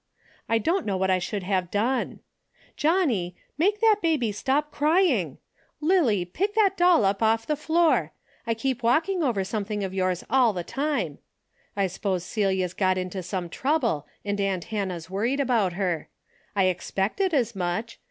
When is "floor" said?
7.55-8.11